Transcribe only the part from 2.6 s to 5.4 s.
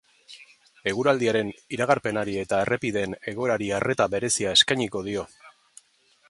errepideen egoerari arreta berezia eskainiko dio.